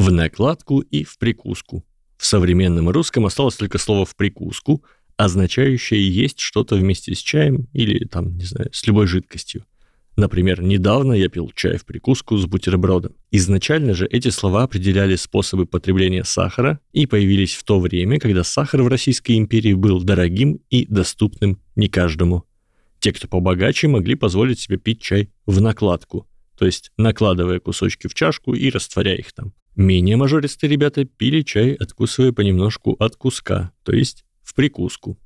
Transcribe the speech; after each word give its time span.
в 0.00 0.10
накладку 0.10 0.80
и 0.80 1.04
в 1.04 1.18
прикуску. 1.18 1.84
В 2.16 2.24
современном 2.24 2.88
русском 2.88 3.26
осталось 3.26 3.56
только 3.56 3.78
слово 3.78 4.06
«в 4.06 4.16
прикуску», 4.16 4.82
означающее 5.16 6.08
есть 6.08 6.40
что-то 6.40 6.76
вместе 6.76 7.14
с 7.14 7.18
чаем 7.18 7.68
или, 7.74 8.06
там, 8.06 8.36
не 8.36 8.44
знаю, 8.44 8.70
с 8.72 8.86
любой 8.86 9.06
жидкостью. 9.06 9.64
Например, 10.16 10.62
недавно 10.62 11.12
я 11.12 11.28
пил 11.28 11.52
чай 11.54 11.76
в 11.76 11.84
прикуску 11.84 12.38
с 12.38 12.46
бутербродом. 12.46 13.14
Изначально 13.30 13.92
же 13.92 14.06
эти 14.06 14.28
слова 14.28 14.62
определяли 14.62 15.16
способы 15.16 15.66
потребления 15.66 16.24
сахара 16.24 16.80
и 16.92 17.06
появились 17.06 17.54
в 17.54 17.62
то 17.64 17.78
время, 17.78 18.18
когда 18.18 18.42
сахар 18.42 18.82
в 18.82 18.88
Российской 18.88 19.36
империи 19.36 19.74
был 19.74 20.02
дорогим 20.02 20.60
и 20.70 20.86
доступным 20.86 21.60
не 21.76 21.88
каждому. 21.88 22.44
Те, 23.00 23.12
кто 23.12 23.28
побогаче, 23.28 23.88
могли 23.88 24.14
позволить 24.14 24.60
себе 24.60 24.78
пить 24.78 25.02
чай 25.02 25.30
в 25.46 25.60
накладку, 25.60 26.26
то 26.58 26.64
есть 26.66 26.90
накладывая 26.96 27.60
кусочки 27.60 28.08
в 28.08 28.14
чашку 28.14 28.54
и 28.54 28.70
растворяя 28.70 29.16
их 29.16 29.32
там. 29.32 29.52
Менее 29.80 30.18
мажористые 30.18 30.68
ребята 30.68 31.06
пили 31.06 31.40
чай, 31.40 31.72
откусывая 31.72 32.32
понемножку 32.32 32.96
от 32.98 33.16
куска, 33.16 33.72
то 33.82 33.92
есть 33.92 34.26
в 34.42 34.54
прикуску. 34.54 35.18